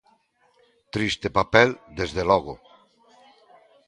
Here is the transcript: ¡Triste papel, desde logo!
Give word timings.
¡Triste 0.95 1.27
papel, 1.39 1.69
desde 1.99 2.23
logo! 2.29 2.53